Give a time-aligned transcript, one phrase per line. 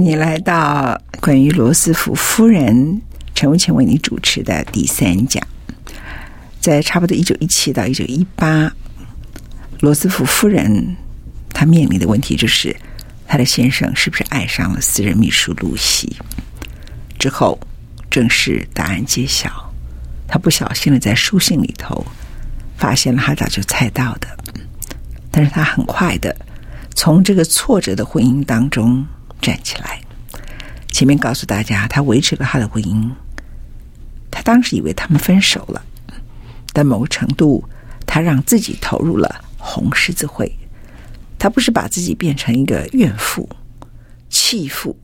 [0.00, 3.02] 你来到关于罗斯福夫人
[3.34, 5.46] 陈文茜为你主持的第三讲。
[6.58, 8.72] 在差不多一九一七到一九一八，
[9.80, 10.96] 罗斯福夫人
[11.50, 12.74] 她面临的问题就是，
[13.26, 16.16] 她的先生是不是爱上了私人秘书露西？
[17.18, 17.60] 之后，
[18.10, 19.70] 正式答案揭晓，
[20.26, 22.06] 她不小心的在书信里头
[22.78, 24.28] 发现了她早就猜到的，
[25.30, 26.34] 但是她很快的
[26.94, 29.06] 从这个挫折的婚姻当中。
[29.40, 30.00] 站起来，
[30.90, 33.10] 前面告诉大家，他维持了他的婚姻。
[34.30, 35.84] 他当时以为他们分手了，
[36.72, 37.64] 但某个程度，
[38.06, 40.50] 他让自己投入了红十字会。
[41.38, 43.48] 他不是把自己变成一个怨妇、
[44.28, 44.96] 弃妇，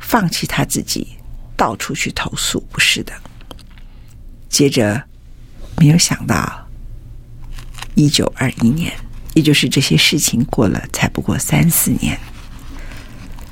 [0.00, 1.16] 放弃他自己，
[1.56, 3.12] 到处去投诉，不是的。
[4.48, 5.02] 接着，
[5.76, 6.66] 没有想到，
[7.94, 8.92] 一九二一年，
[9.34, 12.18] 也就是这些事情过了才不过三四年。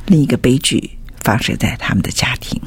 [0.07, 2.61] 另一个悲剧发生在他们的家庭。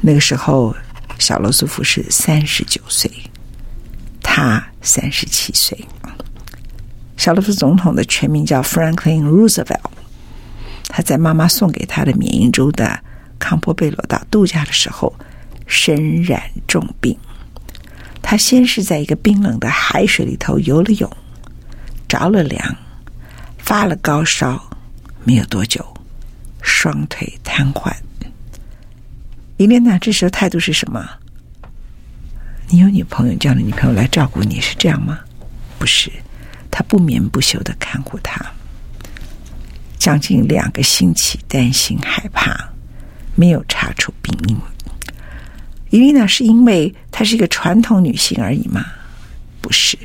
[0.00, 0.74] 那个时候，
[1.18, 3.10] 小罗斯福是三十九岁，
[4.22, 5.86] 他三十七岁。
[7.16, 9.90] 小罗斯总统的全名叫 Franklin Roosevelt。
[10.88, 13.00] 他在妈妈送给他的缅因州的
[13.38, 15.14] 康波贝罗岛度假的时候，
[15.66, 17.16] 身染重病。
[18.22, 21.10] 他先是在一个冰冷的海水里头游了泳，
[22.06, 22.76] 着了凉，
[23.58, 24.70] 发了高烧，
[25.24, 25.95] 没有多久。
[26.66, 27.94] 双腿瘫痪，
[29.56, 31.08] 伊莲娜这时候态度是什么？
[32.68, 35.20] 你有女朋友，叫你女朋友来照顾你，是这样吗？
[35.78, 36.10] 不是，
[36.70, 38.44] 她不眠不休的看护他，
[39.96, 42.54] 将近两个星期，担心害怕，
[43.36, 44.56] 没有查出病因。
[45.90, 48.84] 伊莲娜是因为她是一个传统女性而已吗？
[49.60, 49.96] 不是，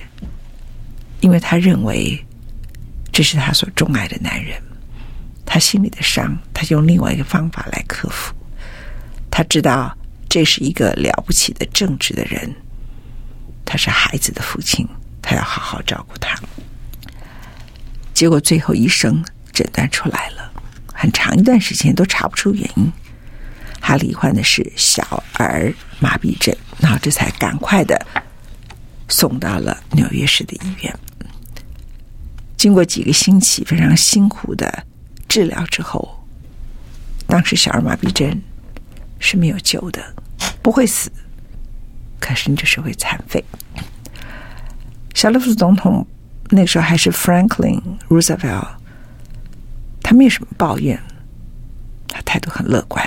[1.22, 2.24] 因为她认为
[3.12, 4.62] 这是她所钟爱的男人。
[5.54, 8.34] 他心里的伤，他用另外一个方法来克服。
[9.30, 9.94] 他知道
[10.30, 12.56] 这是一个了不起的正直的人，
[13.66, 14.88] 他是孩子的父亲，
[15.22, 16.40] 他要好好照顾他。
[18.14, 20.54] 结果最后医生诊断出来了，
[20.94, 22.90] 很长一段时间都查不出原因。
[23.82, 28.00] 他罹患的是小儿麻痹症，然后这才赶快的
[29.10, 31.00] 送到了纽约市的医院。
[32.56, 34.86] 经过几个星期非常辛苦的。
[35.32, 36.26] 治疗之后，
[37.26, 38.42] 当时小儿麻痹症
[39.18, 40.04] 是没有救的，
[40.62, 41.10] 不会死，
[42.20, 43.42] 可是你就是会残废。
[45.14, 46.06] 小罗斯总统
[46.50, 48.68] 那时候还是 Franklin Roosevelt，
[50.04, 51.02] 他没有什么抱怨，
[52.10, 53.02] 他态度很乐观。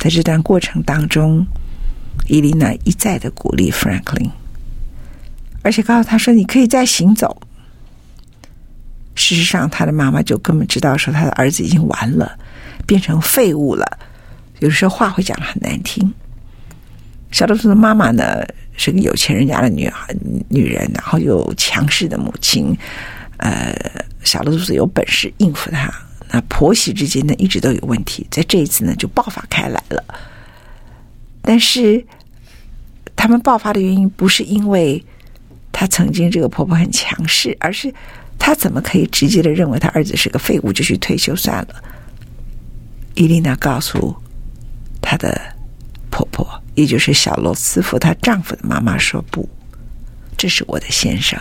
[0.00, 1.46] 在这段过程当中，
[2.26, 4.32] 伊琳娜一再的鼓励 Franklin，
[5.62, 7.40] 而且告诉他说：“你可以再行走。”
[9.14, 12.36] 事实上，他的妈妈就根本知道说他的儿子已经完了，
[12.86, 13.98] 变成废物了。
[14.58, 16.12] 有时候话会讲得很难听。
[17.30, 18.44] 小罗斯福的妈妈呢
[18.76, 20.14] 是个有钱人家的女孩
[20.48, 22.76] 女人，然后有强势的母亲。
[23.36, 23.74] 呃，
[24.22, 25.92] 小罗斯福有本事应付她。
[26.30, 30.02] 那婆媳之间呢一直都有问题，在这一次呢就爆发开来了。
[31.42, 32.04] 但是
[33.14, 35.04] 他们爆发的原因不是因为
[35.72, 37.92] 她曾经这个婆婆很强势，而是。
[38.38, 41.82] 他怎么可以直接的认为他儿子是个废物就去退休算了？
[43.14, 44.14] 伊琳娜告诉
[45.00, 45.40] 她的
[46.10, 49.48] 婆婆，也就是小罗斯福她丈夫的妈妈说：“不，
[50.36, 51.40] 这是我的先生，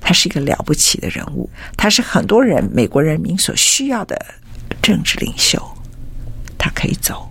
[0.00, 4.16] 他是一个了不起的人物，他是很多人美国人民所需要的
[4.80, 5.60] 政治领袖，
[6.56, 7.28] 他可以走。”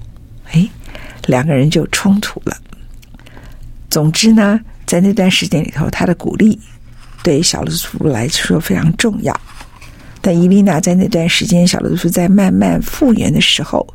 [0.51, 0.69] 哎，
[1.25, 2.55] 两个人就冲突了。
[3.89, 6.59] 总之呢，在那段时间里头，他的鼓励。
[7.27, 9.37] 对小罗斯来说非常重要，
[10.21, 13.85] 但伊琳娜在那段时间，小罗斯在慢慢复原的时候，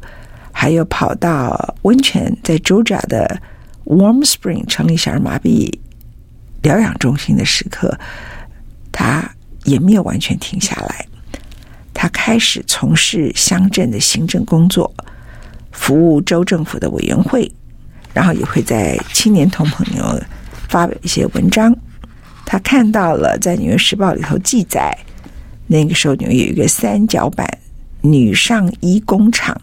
[0.52, 3.40] 还有跑到温泉，在州长的
[3.87, 5.73] Warm Spring 成立小儿麻痹
[6.61, 7.99] 疗养中心的时刻，
[8.93, 9.26] 他
[9.64, 11.06] 也没有完全停下来。
[11.94, 14.93] 他开始从事乡镇的行政工作，
[15.70, 17.50] 服务州政府的委员会，
[18.12, 20.20] 然后也会在青年同朋友
[20.69, 21.75] 发表一些文章。
[22.52, 24.94] 他看到了在《纽约时报》里头记载，
[25.66, 27.49] 那个时候纽约有一个三角板
[28.02, 29.58] 女上衣工厂，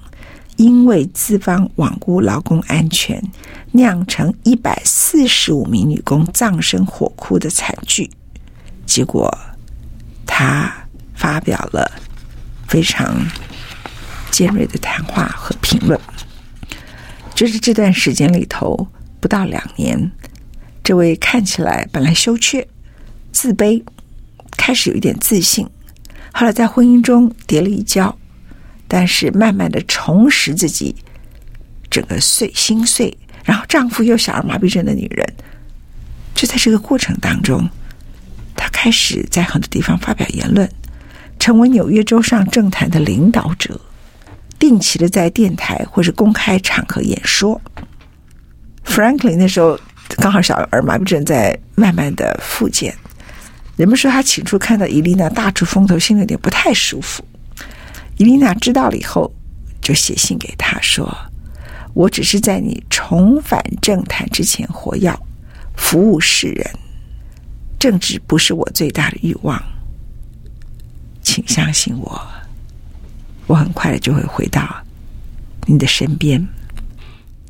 [0.56, 3.22] 因为资方罔顾劳工安全，
[3.74, 8.10] 酿成一百四十五名女工葬身火窟的惨剧。
[8.88, 9.32] 结果，
[10.26, 10.74] 他
[11.14, 11.92] 发表了
[12.68, 13.24] 非常
[14.32, 16.00] 尖锐的谈话和评论。
[17.36, 18.88] 就是这段时间里头，
[19.20, 20.12] 不到两年，
[20.84, 22.68] 这位看起来本来羞怯。
[23.32, 23.82] 自卑，
[24.58, 25.68] 开始有一点自信，
[26.34, 28.16] 后来在婚姻中跌了一跤，
[28.88, 30.96] 但是慢慢的重拾自己，
[31.90, 35.26] 整个碎心碎，然后丈夫又小儿麻痹症的女人，
[36.36, 37.68] 就在这个过程当中，
[38.56, 40.70] 她开始在很多地方发表言论，
[41.40, 43.80] 成为纽约州上政坛的领导者，
[44.58, 47.60] 定期的在电台或是公开场合演说。
[48.86, 49.80] Franklin 那时候
[50.18, 52.94] 刚好小儿麻痹症在慢慢的复健。
[53.80, 57.24] 人们说他起初看到伊丽娜大出风头，心里有点不太舒服。
[58.18, 59.34] 伊丽娜知道了以后，
[59.82, 61.10] 就写信给他说
[61.96, 65.18] ：“我只是在你重返政坛之前活跃，
[65.78, 66.70] 服务世人。
[67.80, 69.58] 政治不是我最大的欲望，
[71.22, 72.22] 请相信我，
[73.48, 74.62] 我很快就会回到
[75.66, 76.46] 你的身边。”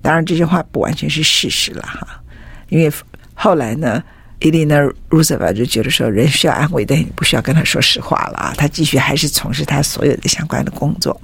[0.04, 2.22] 当然，这句话不完全是事实了哈，
[2.70, 2.94] 因为
[3.34, 4.04] 后来呢。
[4.42, 4.78] 伊丽娜·
[5.10, 8.54] 鲁斯福就觉得说，人需要安慰，但你不需要跟他说实话了啊！
[8.58, 11.20] 他继续还是从事他所有的相关的工作。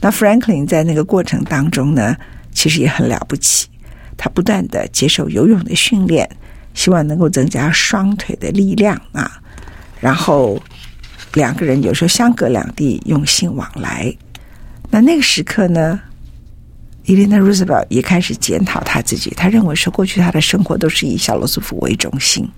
[0.00, 2.16] 那 Franklin 在那个过程当中呢，
[2.52, 3.68] 其实也很了不起。
[4.16, 6.28] 他不断的接受游泳的训练，
[6.74, 9.40] 希望能够增加双腿的力量啊。
[10.00, 10.60] 然后
[11.34, 14.12] 两个人有时候相隔两地，用信往来。
[14.90, 16.00] 那那个时刻呢？
[17.10, 19.30] 伊丽娜·罗斯福也开始检讨他自己。
[19.36, 22.48] 他认为说，过去他的生活都是以小罗斯福为中心。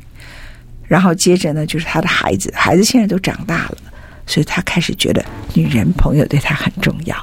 [0.86, 3.78] 然后接着呢，就是他的孩子，孩子现在都长大了，
[4.26, 7.16] 所以他开始觉得女人朋友对他很重要，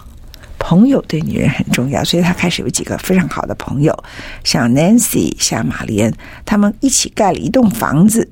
[0.57, 3.95] 朋友对女人很重要，所以他开始有几个非常好的朋友，
[4.43, 6.11] 像 Nancy、像玛丽安，
[6.45, 8.27] 他们一起盖了一栋房子。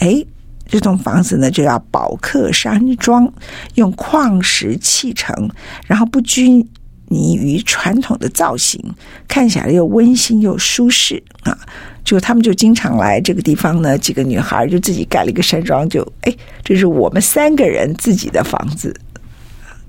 [0.00, 0.22] 哎，
[0.68, 3.32] 这栋房子呢，就叫宝克山庄，
[3.76, 5.48] 用矿石砌成，
[5.86, 6.66] 然后不拘。
[7.08, 8.80] 泥于传统的造型，
[9.28, 11.56] 看起来又温馨又舒适啊！
[12.04, 18.94] 就他们就经常来这个地方呢，几个女孩就自己盖了一个山庄，就哎，这是我们三个人自己的房子，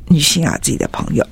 [0.08, 1.26] 女性啊，自己的朋友。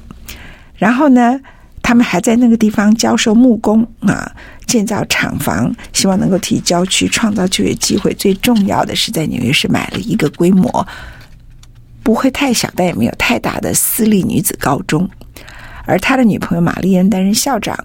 [0.76, 1.40] 然后呢，
[1.82, 4.32] 他们还在那个地方教授木工啊，
[4.68, 8.14] 建造厂房，希望能够替郊区创造就业机会。
[8.14, 10.88] 最重要的是，在纽约市买了一个规模
[12.04, 15.10] 不会太小，但也没有太大的私立女子高中。
[15.86, 17.78] 而他的女朋友玛丽安担任校长，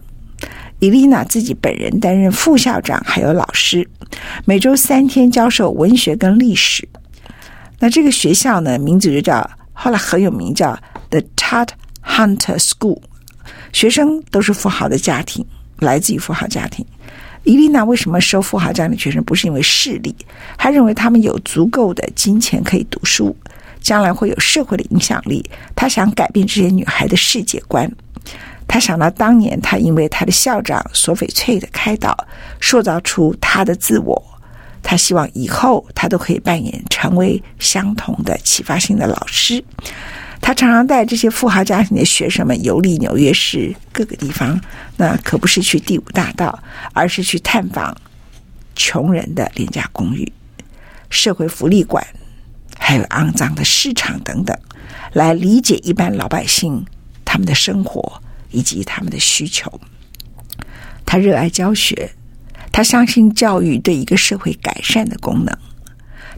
[0.79, 3.89] 伊丽娜自己本人担任副校长，还有老师，
[4.45, 6.89] 每周三天教授文学跟历史。
[7.79, 10.79] 那这个学校呢，名字就叫后来很有名，叫
[11.11, 11.69] The Todd
[12.05, 13.01] Hunter School。
[13.73, 15.45] 学生都是富豪的家庭，
[15.79, 16.85] 来自于富豪家庭。
[17.45, 19.23] 伊丽娜为什么收富豪家庭学生？
[19.25, 20.15] 不是因为势力，
[20.59, 23.35] 她认为他们有足够的金钱可以读书。
[23.81, 27.91] 将来会有社会的影响力，他想改变这些女孩的世界观。
[28.69, 32.17] 他想到当年他因为他的校长索翡翠的开导，
[32.61, 34.23] 塑造出他的自我。
[34.83, 39.63] 他希望以后他都可以扮演成为相同的启发性的老师。
[40.41, 44.59] 他常常带这些富豪家庭的学生们游历纽约市各个地方，
[44.97, 46.59] 那可不是去第五大道，
[46.95, 47.95] 而是去探访
[48.75, 50.33] 穷人的廉价公寓、
[51.11, 52.07] 社会福利馆。
[52.83, 54.59] 还有肮脏的市场等等，
[55.13, 56.85] 来理解一般老百姓
[57.25, 58.21] 他们的生活
[58.51, 59.81] 以及他们的需求。
[61.07, 62.11] 他热爱教学，
[62.73, 65.57] 他相信教育对一个社会改善的功能。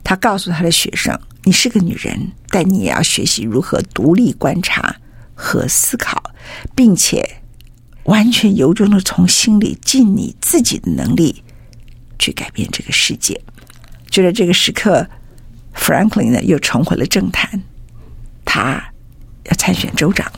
[0.04, 4.94] 他告诉他的学生：“你是个女人，但你也要学习如何独立观察
[5.34, 6.22] 和思考，
[6.74, 7.36] 并且
[8.04, 11.42] 完全由衷的从心里尽你自己的能力
[12.18, 13.40] 去改变这个世界。”
[14.10, 15.08] 就在这个时刻。
[15.82, 17.60] Franklin 呢，又重回了政坛，
[18.44, 18.80] 他
[19.46, 20.30] 要参选州长，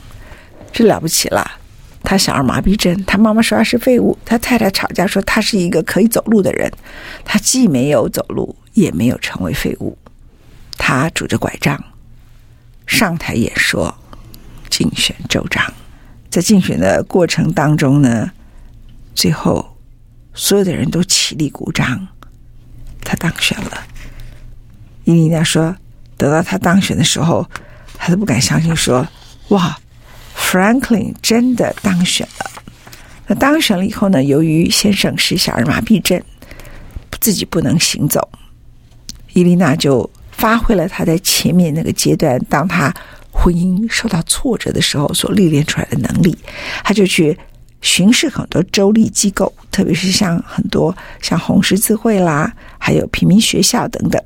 [0.73, 1.59] 这了不起了。
[2.01, 6.71] 他小儿麻痹症，他妈妈说他是废物，他太太吵架说他是一个可以走路的人，
[7.23, 9.95] 他既没有走路，也没有成为废物。
[10.77, 11.83] 他拄着拐杖
[12.87, 13.95] 上台演说，
[14.69, 15.71] 竞选州长。
[16.31, 18.31] 在竞选的过程当中呢，
[19.13, 19.77] 最后
[20.33, 22.07] 所有的人都起立鼓掌，
[23.03, 23.87] 他当选了。
[25.05, 25.73] 伊莉娜说，
[26.17, 27.47] 等到他当选的时候，
[27.97, 29.07] 他都不敢相信说，
[29.49, 29.77] 哇
[30.37, 32.51] ，Franklin 真的当选了。
[33.27, 36.21] 那当选了以后呢，由于先生是小儿麻痹症，
[37.21, 38.27] 自己不能行走，
[39.33, 42.93] 伊莉娜就发挥了他在前面那个阶段，当他
[43.31, 46.37] 婚姻受到挫折的时候所历练出来的能力，
[46.83, 47.37] 他就去。
[47.85, 54.19] 巡视很多州立机构，特别是像很多像红十字会啦，还有平民学校等等。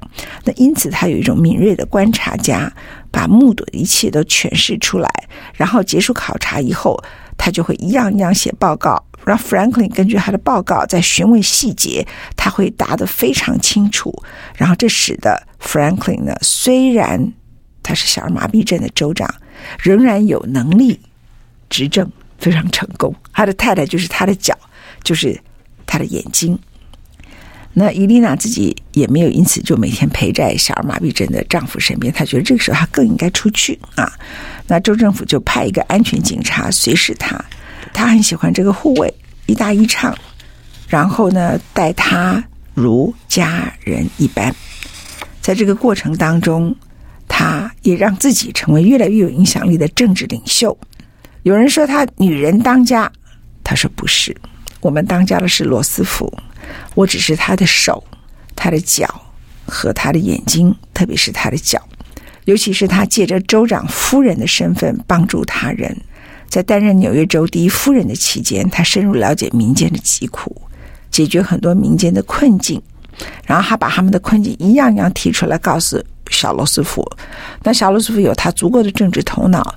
[0.46, 2.72] 那因此，他有一种敏锐的观察家，
[3.12, 5.10] 把目睹的一切都诠释出来。
[5.56, 6.98] 然后结束考察以后，
[7.38, 9.04] 他就会一样一样写报告。
[9.26, 14.24] 让 Franklin 根据他的报告再询问细节，他会答得非常清楚。
[14.56, 17.34] 然后这使得 Franklin 呢，虽然
[17.84, 19.30] 他是小儿麻痹症的州长，
[19.84, 21.02] 仍然有能力
[21.70, 22.10] 执政。
[22.40, 24.58] 非常成功，他的太太就是他的脚，
[25.04, 25.40] 就是
[25.86, 26.58] 他的眼睛。
[27.74, 34.12] 那伊丽娜自己也没有因此就每天陪在小儿麻痹症的丈夫身边，她觉得这个时候她更应该出去啊。
[34.68, 37.40] 那州政府就派一个安全警察随侍她，
[37.94, 39.14] 她很喜欢这个护卫，
[39.46, 40.18] 一搭一唱，
[40.88, 42.44] 然后呢，待她
[42.74, 44.54] 如家人一般。
[45.40, 46.76] 在这个过程当中，
[47.28, 50.76] 她也让自己成为越来越有影响力的政治领袖。
[51.50, 53.12] 有人说他女人当家，
[53.64, 54.38] 他说不是，
[54.82, 56.32] 我们当家的是罗斯福，
[56.94, 58.04] 我只是他的手、
[58.56, 59.08] 他的脚
[59.66, 61.82] 和他的眼睛，特别是他的脚，
[62.46, 66.00] 尤其是他借着州长夫人的身份帮助他人。
[66.48, 70.56] 在担任纽约州第一夫人的期间，他深入了解民间的疾苦，
[71.10, 72.80] 解决很多民间的困境，
[73.44, 77.04] 然后他把他们的困境一样一样提出来告诉小罗斯福。
[77.64, 79.74] 那小罗斯福有他足够的政治头脑。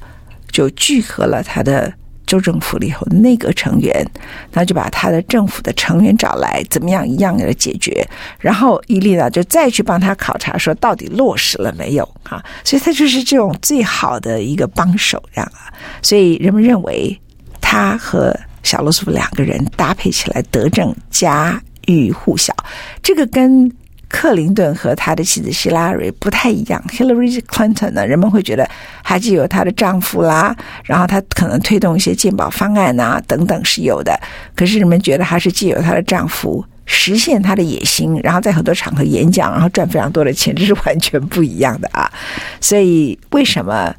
[0.52, 1.92] 就聚合了他的
[2.24, 4.06] 州政府里头的内阁成员，
[4.52, 8.06] 那就把他的政府的成员找来，怎么样一样的解决。
[8.38, 12.40] 然后伊丽娜就再去帮他考察，说到底落实了没有啊？
[12.62, 15.72] 所以他就是这种最好的一个帮手，这样啊。
[16.02, 17.20] 所以人们认为
[17.60, 18.32] 他和
[18.62, 22.54] 小罗斯福两个人搭配起来德政，家喻户晓。
[23.02, 23.70] 这个跟。
[24.12, 26.80] 克林顿和他的妻子希拉蕊不太一样。
[26.90, 28.68] Hillary Clinton 呢，人们会觉得
[29.02, 30.54] 还是有她的丈夫啦，
[30.84, 34.14] 然后她可能推动一些健保方案啊等等是有的。
[34.54, 42.12] 可是人们觉得还是借由她的丈夫实现她的野心，然后在很多场合演讲，然后赚非常多的钱，这是完全不一样的啊。
[42.60, 43.92] 所以为什么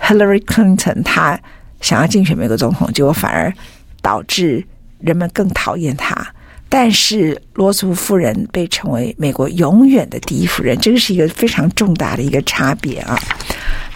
[0.00, 1.38] Hillary Clinton 她
[1.80, 3.52] 想要竞选美国总统，结果反而
[4.00, 4.64] 导致
[5.00, 6.26] 人们更讨厌她？
[6.68, 13.18] 但是罗斯福夫人被称为美国永远的第一夫人，这个是一个非常重大的一个差别啊。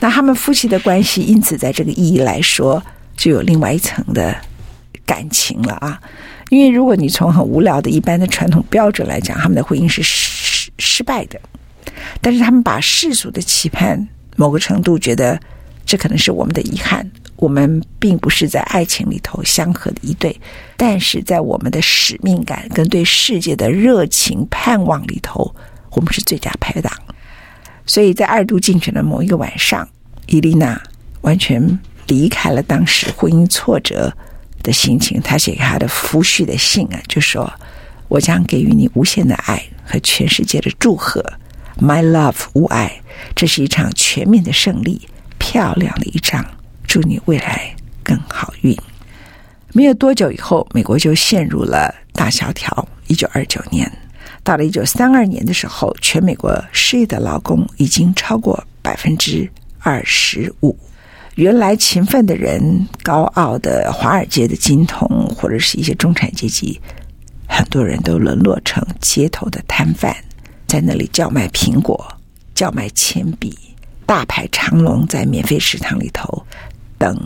[0.00, 2.82] 那他们夫妻的关系，因此在这个意义来说，
[3.16, 4.34] 就有另外一层的
[5.04, 6.00] 感情了啊。
[6.48, 11.40] 因为如果你从很无聊的一般的传统标准来讲，他们的婚姻是失失败的。
[12.20, 15.38] 但是他们把世俗的期盼，某个程度觉得
[15.84, 17.10] 这可能是我们的遗憾。
[17.36, 20.40] 我们并不是在爱情里头相合的一对，
[20.76, 25.52] 但是在我们的使命感跟对世界的热情盼望里头，
[25.90, 26.92] 我们是最佳拍档。
[27.84, 29.88] 所以在二度竞选的某一个晚上，
[30.26, 30.80] 伊丽娜
[31.22, 34.16] 完全离开了当时婚姻挫折
[34.62, 35.20] 的心情。
[35.20, 37.52] 她写给她的夫婿的信啊，就说
[38.06, 41.20] ：“我将给予你无限的爱和全世界的祝贺
[41.80, 43.02] ，My love，无爱，
[43.34, 45.08] 这是一场全面的胜利，
[45.42, 46.44] 漂亮的一张。”
[46.86, 48.76] 祝你未来更好运。
[49.72, 52.86] 没有多久以后，美国就陷入了大萧条。
[53.06, 53.90] 一九二九年，
[54.42, 60.78] 到了一九三二年的时候，全美国失业的劳工已经超过百分之二十五。
[61.36, 66.78] 原来勤奋的人、高傲的华尔街的金童，或者是一些中产阶级，
[67.48, 70.14] 很多人都沦落成街头的摊贩，
[70.66, 72.06] 在那里叫卖苹果、
[72.54, 73.58] 叫卖铅笔，
[74.12, 76.44] 大排长龙在免费食堂里头。
[76.98, 77.18] 等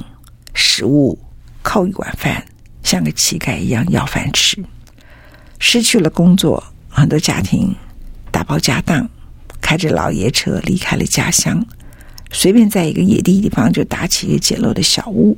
[0.55, 1.19] 食物，
[1.61, 2.41] 扣一碗饭，
[2.85, 4.65] 像个乞丐一样要饭吃。
[5.59, 7.75] 失去了工作，很多家庭
[8.31, 9.11] 打包家当，
[9.61, 11.67] 开着老爷车离开了家乡，
[12.31, 15.37] 随便在一个野地地方就搭起一个简陋的小屋。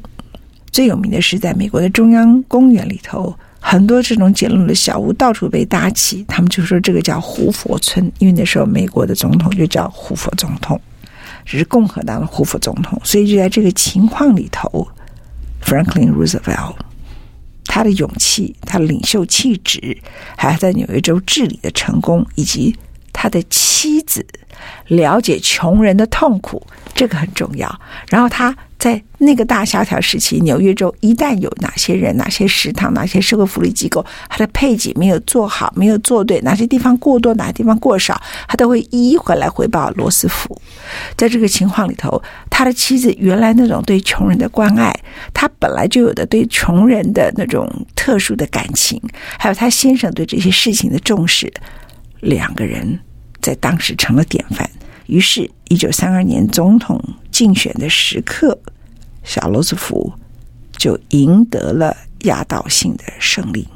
[0.71, 10.78] 最有名的是，在美国的中央公园里头，很多这种简陋的小屋到处被搭起，他们就说这个叫胡佛村，因为那时候美国的总统就叫胡佛总统。
[11.49, 14.87] 只是共和党的胡佛总统，所以就在这个情况里头
[15.64, 16.75] ，Franklin Roosevelt
[17.64, 19.97] 他的勇气、他的领袖气质，
[20.37, 22.76] 还在纽约州治理的成功，以及
[23.14, 24.26] 他的妻子
[24.88, 26.62] 了解穷人的痛苦，
[26.95, 27.81] 这个很重要。
[28.11, 40.61] 然后他在那个大萧条时期，纽约州一旦有哪些人、哪些食堂、哪些社会福利机构，他的配给没有做好、没有做对，哪些地方过多、哪些地方过少，他都会一一回来回报罗斯福。
[41.16, 44.94] 在这个情况里头，他的妻子原来那种对穷人的关爱，
[45.35, 49.02] 他本来就有的对穷人的那种特殊的感情，
[49.38, 51.52] 还有他先生对这些事情的重视。
[52.20, 52.99] 两个人
[53.40, 54.68] 在当时成了典范。
[55.09, 58.59] 于是，一九三二年总统竞选的时刻，
[59.25, 60.12] 小罗斯福
[60.77, 63.67] 就赢得了压倒性的胜利。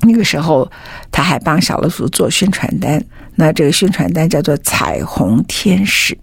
[0.00, 0.70] 那个时候，
[1.12, 3.02] 他还帮小罗斯福做宣传单，
[3.36, 6.18] 那这个宣传单叫做“彩虹天使”。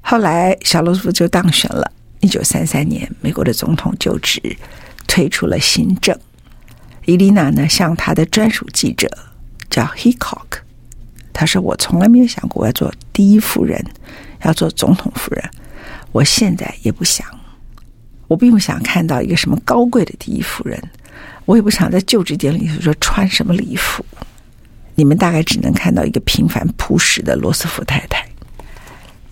[0.00, 1.92] 后来，小罗斯福就当选了。
[2.20, 4.40] 一九三三年，美国的总统就职，
[5.08, 6.16] 推出了新政。
[7.04, 9.10] 伊丽娜呢，向他的专属记者。
[9.68, 10.60] 叫 Hickok，
[11.38, 13.78] 他说：“我从来没有想过要做第一夫人，
[14.42, 15.50] 要做总统夫人。
[16.10, 17.26] 我现在也不想，
[18.26, 20.82] 我并不想看到一个什么高贵的第一夫人，
[21.44, 24.02] 我也不想在就职典礼上说穿什么礼服。
[24.94, 28.26] 你们大概只能看到一个平凡朴实的罗斯福太太。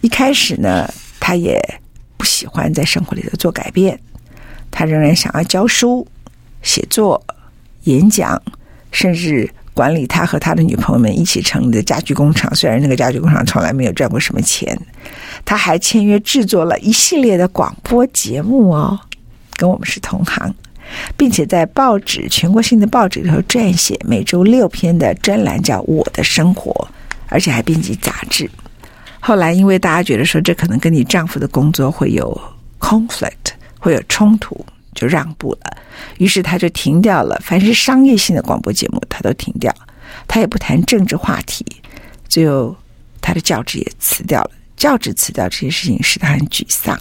[0.03, 0.87] 一开始呢，
[1.19, 1.59] 他也
[2.19, 3.99] 不喜欢在生活里头做改变，
[4.71, 6.07] 他仍然想要教书、
[6.61, 7.25] 写作、
[7.85, 8.43] 演讲，
[8.93, 14.75] 甚至。”管理他和他的女朋友们一起成立的家具工厂，虽然那个家具工厂从来没有赚过什么钱，
[15.45, 18.99] 他还签约制作了一系列的广播节目哦，
[19.57, 20.55] 跟我们是同行，
[21.17, 26.71] 并且在报纸全国性的报纸里头撰写每周六篇的专栏，叫《我的生活》，
[27.29, 28.49] 而且还编辑杂志。
[29.19, 32.41] 后来因为大家觉得说这可能跟你丈夫的工作会有
[32.79, 34.65] conflict，会有冲突。
[34.95, 35.77] 就让步了，
[36.19, 37.41] 于是他就停掉了。
[37.45, 39.75] 凡是商业性的广播节目，他都停掉。
[40.27, 41.65] 他也不谈政治话题。
[42.29, 42.75] 最后，
[43.21, 44.51] 他的教职也辞掉了。
[44.77, 46.99] 教职辞掉这些事情使他很沮丧。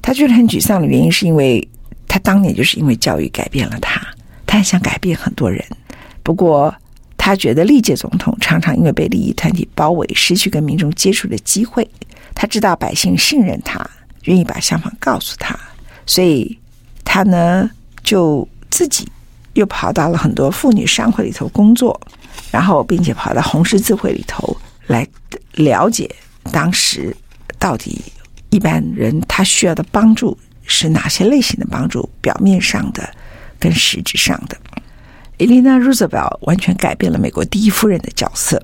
[0.00, 1.66] 他觉得很沮丧的原因，是因为
[2.08, 4.00] 他当年就是因为教育改变了他。
[4.46, 5.64] 他很想改变很多人。
[6.22, 6.74] 不过，
[7.16, 11.88] 他觉得历届总统常常因为被利益团体包围，失去跟民众接触的机会。
[12.34, 13.88] 他知道百姓信任他，
[14.24, 15.58] 愿意把想法告诉他，
[16.06, 16.58] 所以。
[17.14, 17.70] 他呢，
[18.02, 19.08] 就自己
[19.52, 22.00] 又跑到了很多妇女商会里头工作，
[22.50, 24.56] 然后并且跑到红十字会里头
[24.88, 25.06] 来
[25.52, 26.12] 了解
[26.50, 27.16] 当时
[27.56, 28.02] 到底
[28.50, 33.08] 一般人他需要的帮助是哪些类型的帮助，表面上的
[33.60, 34.56] 跟实质上的。
[35.38, 38.60] 伊丽娜·罗斯福完全改变了美国第一夫人的角色。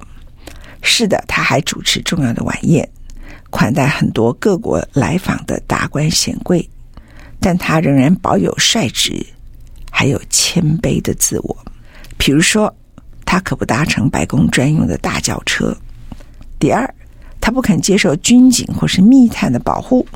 [0.83, 2.89] 是的，他还主持重要的晚宴，
[3.49, 6.69] 款待很多各国来访的达官显贵。
[7.41, 9.27] 但他仍然保有率直，
[9.91, 11.57] 还有谦卑的自我。
[12.19, 12.75] 比如说，
[13.25, 15.75] 他可不搭乘白宫专用的大轿车。
[16.59, 16.95] 第二，
[17.41, 20.07] 他不肯接受军警或是密探的保护。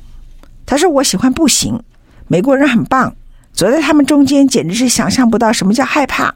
[0.66, 1.82] 他说：“我喜欢步行，
[2.28, 3.14] 美国人很棒，
[3.52, 6.34] 走在他们中间简直是想象不到什么叫害怕。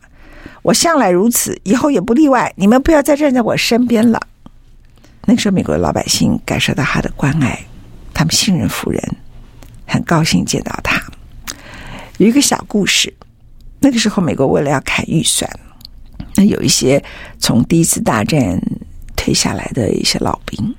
[0.62, 2.52] 我向来如此，以后也不例外。
[2.56, 4.20] 你们不要再站在我身边了。”
[5.26, 7.58] 那时候，美国老百姓感受到他的关爱，
[8.14, 9.16] 他们信任夫人。
[9.88, 11.02] 很高兴见到他。
[12.18, 13.12] 有一个小故事，
[13.80, 15.50] 那个时候美国为了要砍预算，
[16.34, 17.02] 那有一些
[17.38, 18.60] 从第一次大战
[19.16, 20.74] 退下来的一些老兵，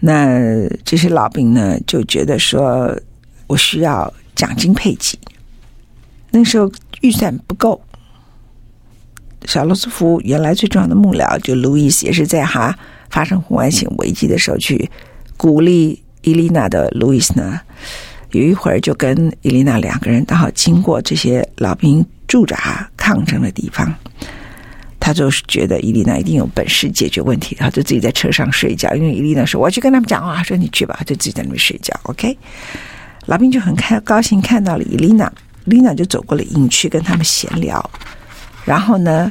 [0.00, 2.96] 那这些老兵呢就觉得说，
[3.46, 5.18] 我需要奖金配给。
[6.30, 7.80] 那时候预算不够，
[9.44, 12.76] 小罗斯福原来最重要的幕僚就路易斯，也是在他
[13.10, 14.90] 发生红外线危机的时候去
[15.36, 17.60] 鼓励伊丽娜的路易斯呢。
[18.32, 23.94] 有一会儿就跟伊丽娜两个人刚好经过这些老兵驻扎抗争的地方，
[24.98, 28.94] 他就是觉得伊丽娜一定有本事解决问题，他就自己在车上睡觉。
[28.94, 31.94] 因为伊丽娜说：“我要去跟他们讲话。”说：“你去吧。”就自己在那边睡觉。
[32.04, 32.34] OK，
[33.26, 35.30] 老兵就很开高兴看到了伊丽娜，
[35.66, 37.90] 伊丽娜就走过了营区跟他们闲聊，
[38.64, 39.30] 然后呢，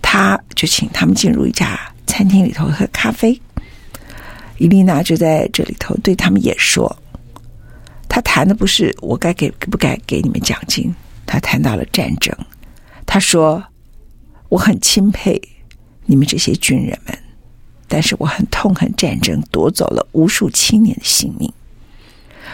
[0.00, 3.40] 他就请他们进入一家餐厅里头喝咖啡。
[4.58, 6.96] 伊丽娜就在这里头对他们也说。
[8.14, 10.94] 他谈的不是我该给不该给你们奖金，
[11.24, 12.36] 他谈到了战争。
[13.06, 13.64] 他说
[14.50, 15.40] ：“我很钦佩
[16.04, 17.18] 你们这些军人们，
[17.88, 21.50] 但是我很痛恨战争夺走了无数青年的性命。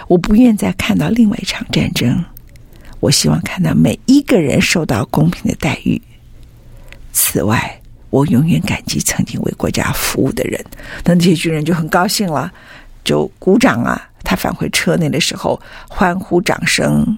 [0.06, 2.24] 我不愿再看到另外一场战争。
[3.00, 6.00] 我希望看到每一个人受到公平的待遇。
[7.12, 10.64] 此外，我永远感激曾经为国家服务的人。”
[11.04, 12.52] 那这些军人就很高兴了，
[13.02, 14.07] 就鼓掌啊。
[14.24, 17.16] 他返回车内的时候，欢呼掌声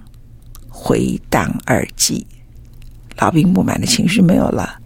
[0.69, 2.27] 回荡耳际。
[3.17, 4.79] 老兵不满的情绪没有了，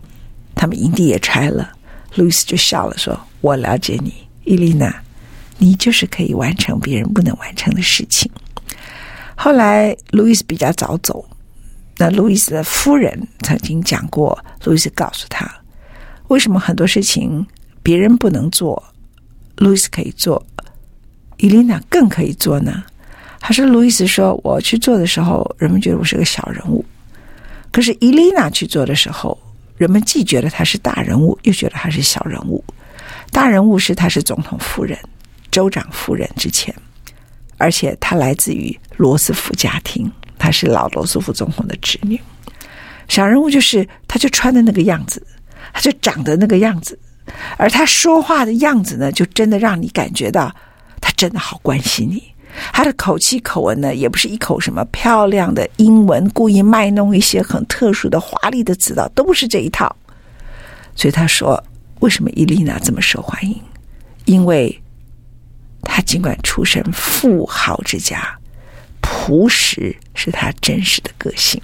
[0.55, 1.71] 他们营地也拆了，
[2.17, 4.13] 路易斯就笑了，说：“我了解你，
[4.45, 5.03] 伊丽娜，
[5.59, 8.31] 你就是可以完成别人不能完成的事情。”
[9.37, 11.25] 后来，路易斯比较早走。
[11.97, 15.49] 那路易斯的夫人曾经讲过，路易斯告诉他，
[16.27, 17.47] 为什么很多事情
[17.85, 18.83] 别人不能做，
[19.59, 20.45] 路易斯可以做，
[21.39, 22.85] 伊琳娜更可以做呢？
[23.41, 26.83] 还是路易斯说，我去做的时候，人们觉得我是个小人物；
[27.71, 29.39] 可是伊琳娜去做的时候，
[29.77, 32.65] 人们既觉得她是大人物，又觉得她是小人物。
[33.31, 34.99] 大人物是她是总统夫人、
[35.51, 36.75] 州长夫人之前，
[37.59, 40.11] 而且她来自于罗斯福家庭。
[40.39, 42.21] 她是老罗斯福总统的侄女，
[43.09, 45.25] 小人物就是她，就穿的那个样子，
[45.73, 46.99] 她就长得那个样子，
[47.57, 50.55] 而她说话的样子呢，就真的让你感觉到
[51.25, 52.23] 真的好关心你。
[52.71, 59.97] 他的口气口吻呢，也不是一口什么漂亮的英文，故意卖弄一些很特殊的华丽的词藻，都不是这一套。
[60.95, 61.65] 所以他说，
[62.01, 63.59] 为什么伊丽娜这么受欢迎？
[64.27, 64.79] 因为
[65.83, 68.39] 她尽管出身富豪之家。
[69.01, 71.61] 朴实是他真实的个性，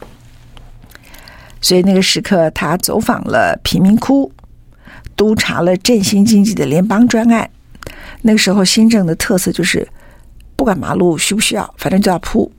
[1.63, 4.31] 所以那个时刻，他走访了贫民窟，
[5.17, 7.51] 督查了振兴经济的联邦专案。
[8.23, 9.87] 那个时候，新政的特色就是
[10.57, 12.51] 不管马路需不需要，反正就要铺。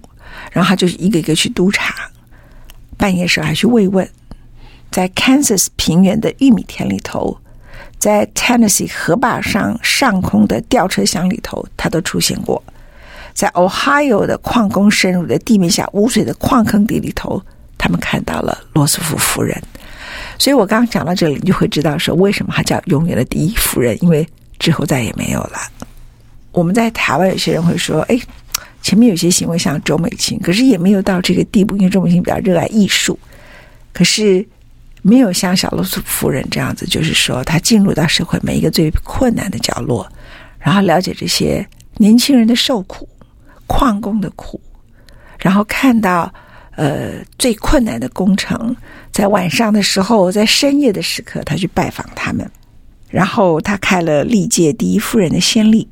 [0.52, 1.94] 然后他就一个一个去督查，
[2.98, 4.08] 半夜时候还去慰问，
[4.90, 7.38] 在 Kansas 平原的玉米田里头，
[8.00, 12.64] 在 Tennessee 河坝上上空的吊车厢里头，他都出现过。
[13.34, 17.42] 在 Ohio 的矿工深入的地面下污水的矿坑底里头，
[17.78, 19.62] 他们看到了罗斯福夫人。
[20.40, 24.28] 所以我刚刚讲到这里，你就会知道说为什么他叫永远的第一夫人，因为
[24.62, 25.58] 之后再也没有了。
[26.54, 28.18] 我们在台湾有些人会说：“哎，
[28.82, 33.20] 前面有些行为像周美青，可是也没有到这个地步，因为周美青比较热爱艺术，
[33.92, 34.48] 可是
[35.02, 40.08] 没有像小罗斯夫人这样子，就是说她进入到社会每一个最困难的角落，
[40.60, 43.10] 然后了解这些年轻人的受苦。”
[43.68, 44.60] 矿工的苦，
[45.40, 46.30] 然后看到
[46.76, 48.76] 呃最困难的工程，
[49.14, 52.52] 在晚上的时候，在深夜的时刻，他去拜访他们，
[53.12, 55.88] 然后他开了历届第一夫人的先例，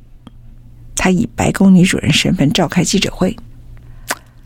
[0.96, 3.36] 他以白宫女主人身份召开记者会。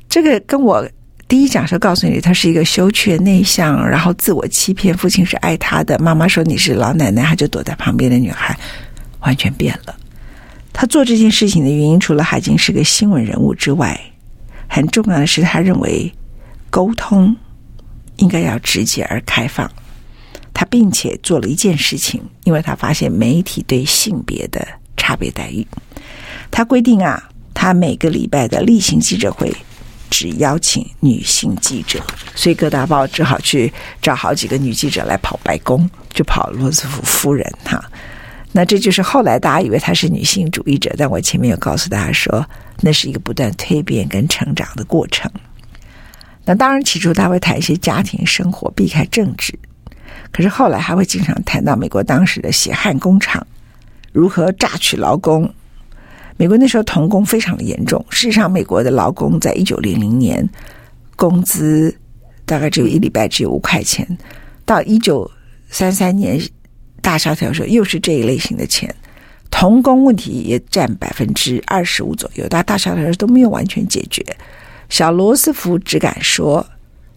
[0.09, 0.87] 这个跟我
[1.27, 8.59] 第一讲时候告诉你，她是一个羞怯内向，然后自我欺骗，父亲是爱她的，妈妈说你是老奶奶，她就躲在旁边的女孩，
[9.21, 9.97] 完全变了。
[10.73, 13.99] 他做这件事情的原因，除了他已经是个新闻人物之外，
[14.69, 16.13] 很重要的是，他认为
[16.69, 17.37] 沟通
[18.17, 19.71] 应该要直接而开放。
[20.55, 25.67] 他并且做了一件事情，因为他发现媒体对性别的差别待遇。
[26.51, 29.53] 他规定啊，他每个礼拜的例行记者会
[30.09, 32.01] 只邀请女性记者，
[32.37, 37.85] 所以各大报只好去找好几个女记者来跑白宫，就跑罗斯福夫人哈。
[38.53, 42.49] 那这就是后来大家以为她是女性主义者，但我前面有告诉大家说，
[42.81, 45.29] 那是一个不断蜕变跟成长的过程。
[46.45, 49.59] 那当然起初他会谈一些家庭生活，避开政治，
[50.35, 53.47] 可是后来还会经常谈到美国当时的血汗工厂
[54.13, 55.49] 如何榨取劳工。
[56.37, 60.47] 美国那时候童工非常的严重，事实上，美国的劳工在一九零零年
[61.15, 61.97] 工资
[62.45, 64.05] 大概只有一礼拜只有五块钱，
[64.65, 65.31] 到一九
[65.71, 66.39] 三三年。
[67.01, 68.93] 大萧条时候又是这一类型的钱，
[69.51, 72.49] 童工问题也占百分之二十五左右。
[72.49, 74.25] 大大萧条都没有完全解决。
[74.89, 76.67] 小罗斯福只敢说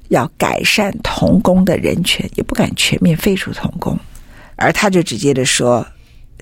[0.09, 3.97] 要改善童工的人权，也不敢全面废除童工。
[4.55, 5.85] 而他就直接的说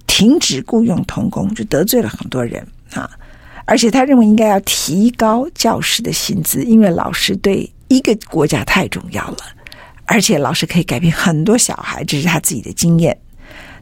[0.08, 3.10] 停止雇佣童工，就得罪了很多人啊。
[3.66, 9.38] 而且他认为应该要提高教师的薪资，因为老师对一个国家太重要了，
[10.06, 13.18] 而且老师可以改变很多小孩，这是他自己的经验。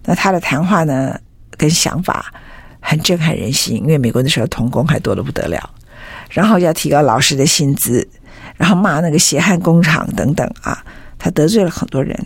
[0.06, 1.20] 那他的谈话呢，
[1.58, 2.34] 跟想法
[2.80, 5.70] 很震撼人心，因为美国那时候童工还多得不得了，
[6.30, 8.08] 然后要提高老师的薪资，
[8.58, 10.84] 然后骂那个血汗工厂等等啊，
[11.18, 12.18] 他得罪了很多人，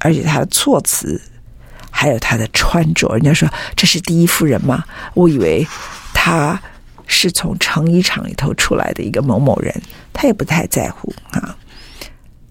[0.00, 1.20] 而且他的措辞
[1.90, 4.84] 还有他的穿着，人家说这是第一夫人吗？
[5.14, 5.66] 我以为
[6.12, 6.60] 他
[7.06, 9.74] 是从成衣厂里头出来的一个某某人，
[10.12, 11.56] 他也不太在乎啊，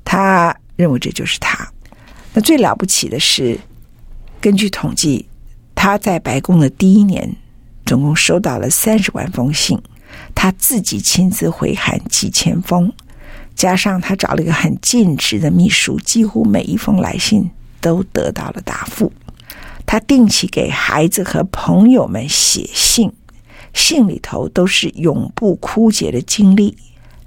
[0.04, 1.67] 他认为这就是他。
[2.34, 3.60] 那最了不起的是。
[4.39, 5.30] 根据统计，
[5.76, 7.36] 他在白宫的第一年，
[7.86, 9.80] 总共收到了三十万封信，
[10.34, 12.91] 他自己亲自回函几千封，
[13.56, 19.12] 加上他找了一个很尽职的秘书，几乎每一封来信都得到了答复。
[19.86, 23.12] 他定期给孩子和朋友们写信，
[23.74, 26.78] 信里头都是永不枯竭的经历、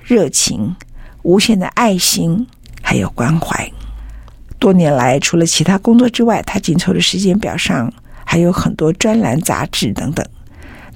[0.02, 0.74] 热情、
[1.22, 2.46] 无限的爱心，
[2.80, 3.70] 还有关怀。
[4.58, 7.92] 多年来，除了其他工作之外，他紧凑的时间表上
[8.24, 10.26] 还有很多专栏杂志等等。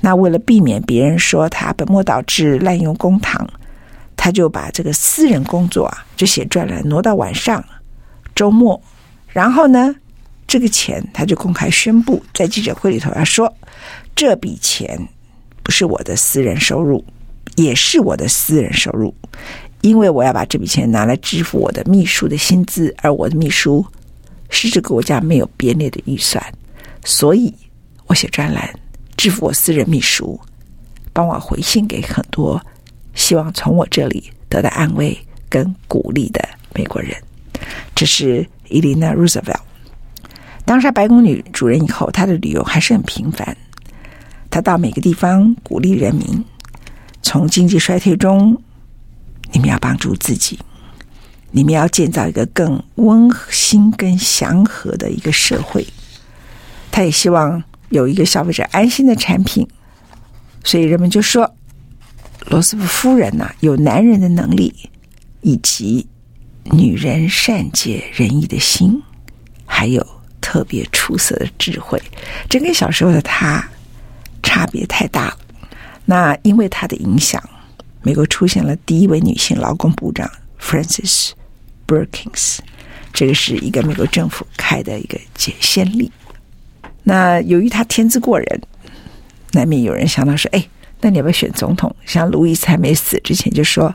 [0.01, 3.49] 那为了避免别人说他本末倒置、滥用公堂，
[4.17, 7.65] 他就把这个私人工作啊，就写专栏挪到晚上、
[8.35, 8.81] 周末。
[9.29, 9.95] 然后呢，
[10.47, 13.53] 这个钱他就公开宣布，在记者会里头要说，
[14.15, 14.99] 这笔钱
[15.63, 17.05] 不是我的私人收入，
[17.57, 19.15] 也是我的私人收入，
[19.81, 23.85] 因为我要把这笔钱拿来支付我的秘书的薪资，而我的秘书
[24.49, 26.43] 是这个国家没有编列的预算，
[27.05, 27.53] 所以
[28.07, 28.69] 我写专栏。
[29.19, 30.41] 支付我私人秘书，
[31.13, 32.65] 帮我回信给很多
[33.15, 37.13] 希望从我这里得到安慰跟鼓励的美国人。
[37.97, 39.53] 这是伊琳娜·罗斯福。
[40.65, 43.57] 当上白宫女主人以后，她的旅游还是很频繁。
[44.49, 46.45] 她到每个地方鼓励人民：
[47.21, 48.63] 从经济衰退中，
[49.51, 50.61] 你们要帮助自己，
[51.51, 55.85] 你们要建造一个更温馨、更祥和的一个社会。
[56.93, 57.65] 她也希望。
[57.90, 59.66] 有一个消费者安心的产品，
[60.64, 61.55] 所以人们就说，
[62.46, 64.74] 罗斯福夫人呐、啊，有男人的能力，
[65.40, 66.07] 以及
[66.64, 69.03] 女人善解人意的心，
[69.64, 70.07] 还有
[70.40, 72.01] 特别出色的智慧，
[72.48, 73.66] 这跟小时候的她
[74.42, 75.38] 差别太大了。
[76.05, 77.42] 那因为她的影响，
[78.03, 81.31] 美国出现了第一位女性劳工部长 Frances
[81.87, 82.59] Perkins，
[83.12, 86.11] 这个是一个美国政府开的一个先例。
[87.09, 88.62] 那由于他天资过人，
[89.53, 90.62] 难免有人想到说：“哎，
[91.01, 93.94] 那你要不要选总统？”像路易斯还没死之前就说：“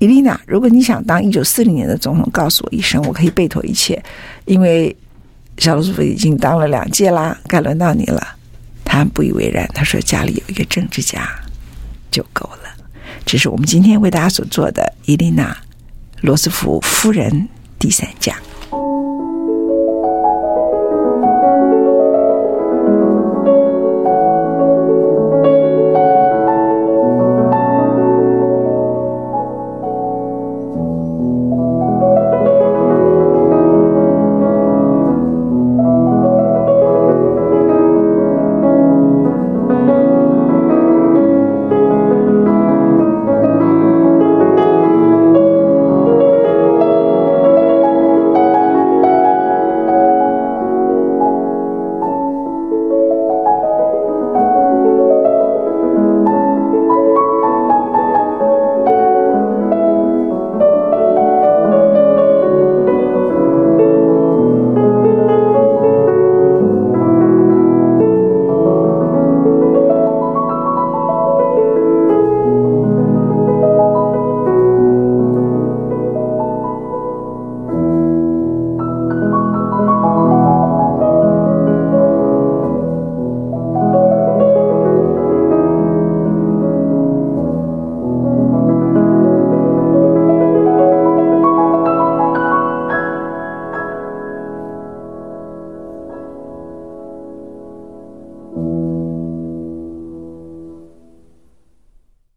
[0.00, 3.98] 伊丽娜，如果你想当一九四零年的总统，告诉我一声，我可以备妥一切。
[4.44, 4.94] 因为
[5.56, 8.36] 小罗斯福已经当了两届啦，该轮到你了。”
[8.84, 11.26] 他不以为然，他说：“家里有一个政治家
[12.10, 12.68] 就够了。”
[13.24, 15.50] 这是我们今天为大家所做的伊丽娜·
[16.20, 18.36] 罗斯福夫人第三讲。